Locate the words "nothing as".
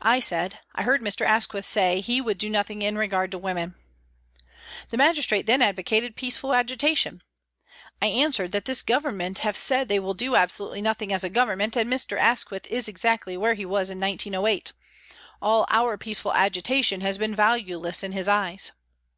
10.80-11.24